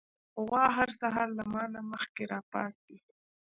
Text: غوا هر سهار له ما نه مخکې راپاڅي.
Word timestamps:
غوا 0.45 0.63
هر 0.77 0.89
سهار 0.99 1.29
له 1.37 1.43
ما 1.53 1.63
نه 1.73 1.81
مخکې 1.91 2.23
راپاڅي. 2.33 2.97